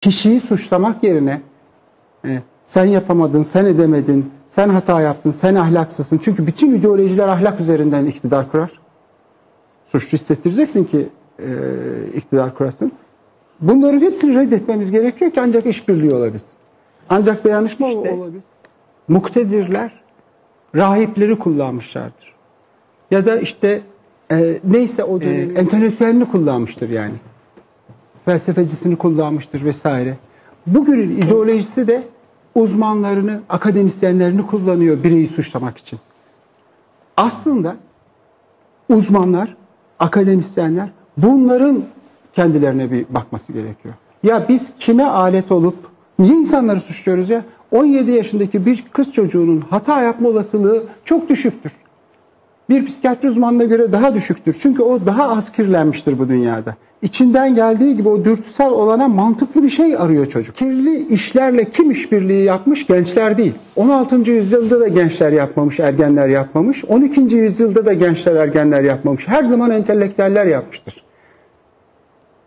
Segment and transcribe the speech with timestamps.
[0.00, 1.40] kişiyi suçlamak yerine
[2.24, 6.18] e, sen yapamadın, sen edemedin, sen hata yaptın, sen ahlaksızsın.
[6.18, 8.70] Çünkü bütün ideolojiler ahlak üzerinden iktidar kurar.
[9.84, 11.08] Suçlu hissettireceksin ki
[11.38, 11.46] e,
[12.14, 12.92] iktidar kurasın.
[13.60, 16.50] Bunların hepsini reddetmemiz gerekiyor ki ancak işbirliği olabilsin.
[17.08, 18.44] Ancak dayanışma İşte- olabilsin.
[19.08, 20.00] Muktedirler
[20.74, 22.34] rahipleri kullanmışlardır.
[23.10, 23.82] Ya da işte
[24.32, 27.14] e, neyse o dönemin entelektüelini kullanmıştır yani.
[28.30, 30.16] Felsefecisini kullanmıştır vesaire.
[30.66, 32.02] Bugünün ideolojisi de
[32.54, 35.98] uzmanlarını, akademisyenlerini kullanıyor bireyi suçlamak için.
[37.16, 37.76] Aslında
[38.88, 39.56] uzmanlar,
[39.98, 41.82] akademisyenler bunların
[42.34, 43.94] kendilerine bir bakması gerekiyor.
[44.22, 45.76] Ya biz kime alet olup
[46.18, 47.44] niye insanları suçluyoruz ya?
[47.70, 51.72] 17 yaşındaki bir kız çocuğunun hata yapma olasılığı çok düşüktür.
[52.70, 54.56] Bir psikiyatri uzmanına göre daha düşüktür.
[54.60, 56.76] Çünkü o daha az kirlenmiştir bu dünyada.
[57.02, 60.56] İçinden geldiği gibi o dürtüsel olana mantıklı bir şey arıyor çocuk.
[60.56, 62.86] Kirli işlerle kim işbirliği yapmış?
[62.86, 63.54] Gençler değil.
[63.76, 64.30] 16.
[64.30, 66.84] yüzyılda da gençler yapmamış, ergenler yapmamış.
[66.84, 67.36] 12.
[67.36, 69.28] yüzyılda da gençler, ergenler yapmamış.
[69.28, 71.04] Her zaman entelektüeller yapmıştır.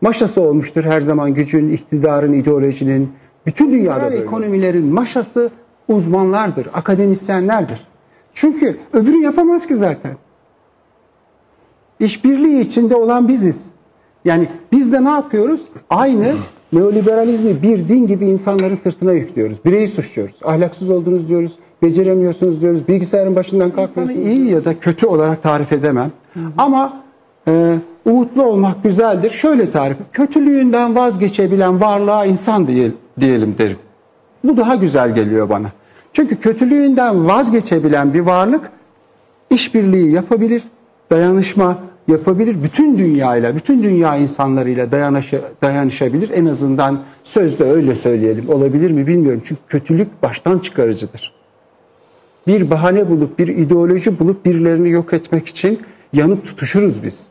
[0.00, 3.12] Maşası olmuştur her zaman gücün, iktidarın, ideolojinin.
[3.46, 4.16] Bütün dünyada böyle.
[4.16, 5.50] ekonomilerin maşası
[5.88, 7.87] uzmanlardır, akademisyenlerdir.
[8.38, 10.16] Çünkü öbürü yapamaz ki zaten.
[12.00, 13.66] İşbirliği içinde olan biziz.
[14.24, 15.68] Yani biz de ne yapıyoruz?
[15.90, 16.34] Aynı
[16.72, 19.64] neoliberalizmi bir din gibi insanların sırtına yüklüyoruz.
[19.64, 20.36] Bireyi suçluyoruz.
[20.44, 21.58] Ahlaksız oldunuz diyoruz.
[21.82, 22.88] Beceremiyorsunuz diyoruz.
[22.88, 24.10] Bilgisayarın başından kalkmıyorsunuz.
[24.10, 26.10] İnsanı iyi ya da kötü olarak tarif edemem.
[26.58, 27.02] Ama
[27.48, 29.30] e, umutlu olmak güzeldir.
[29.30, 29.96] Şöyle tarif.
[30.12, 33.78] Kötülüğünden vazgeçebilen varlığa insan değil, diyelim derim.
[34.44, 35.68] Bu daha güzel geliyor bana.
[36.12, 38.70] Çünkü kötülüğünden vazgeçebilen bir varlık
[39.50, 40.62] işbirliği yapabilir,
[41.10, 41.78] dayanışma
[42.08, 42.62] yapabilir.
[42.62, 46.30] Bütün dünyayla, bütün dünya insanlarıyla dayanışa, dayanışabilir.
[46.30, 48.48] En azından sözde öyle söyleyelim.
[48.48, 49.42] Olabilir mi bilmiyorum.
[49.44, 51.34] Çünkü kötülük baştan çıkarıcıdır.
[52.46, 55.80] Bir bahane bulup, bir ideoloji bulup birilerini yok etmek için
[56.12, 57.28] yanıp tutuşuruz biz.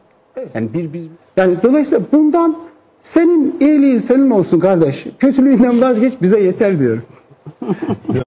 [0.53, 1.03] Yani bir, bir
[1.37, 2.57] yani dolayısıyla bundan
[3.01, 5.07] senin iyiliğin senin olsun kardeş.
[5.19, 7.03] Kötülüğünden vazgeç bize yeter diyorum.